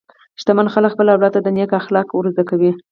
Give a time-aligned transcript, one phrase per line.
[0.41, 2.71] شتمن خلک خپل اولاد ته نېک اخلاق ورزده کوي.